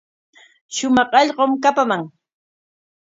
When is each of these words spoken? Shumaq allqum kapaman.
Shumaq 0.75 1.11
allqum 1.19 1.51
kapaman. 1.63 2.03